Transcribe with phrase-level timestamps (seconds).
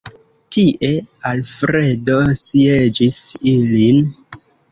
[0.55, 0.93] Tie
[1.31, 3.19] Alfredo sieĝis
[3.55, 4.01] ilin.